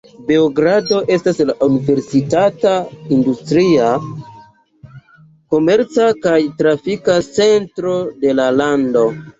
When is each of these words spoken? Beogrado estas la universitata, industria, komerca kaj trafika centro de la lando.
Beogrado 0.27 1.01
estas 1.15 1.41
la 1.49 1.55
universitata, 1.65 2.71
industria, 3.17 3.93
komerca 5.55 6.11
kaj 6.27 6.37
trafika 6.65 7.21
centro 7.31 7.99
de 8.27 8.39
la 8.43 8.53
lando. 8.61 9.11